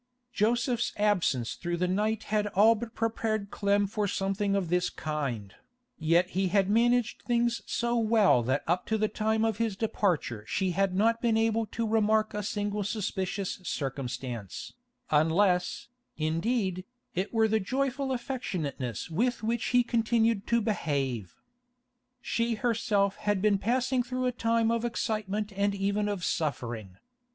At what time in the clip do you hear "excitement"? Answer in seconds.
24.83-25.53